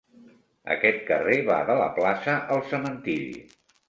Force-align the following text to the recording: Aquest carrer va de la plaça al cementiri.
Aquest 0.75 1.03
carrer 1.09 1.35
va 1.49 1.57
de 1.67 1.75
la 1.81 1.89
plaça 1.97 2.35
al 2.57 2.63
cementiri. 2.73 3.37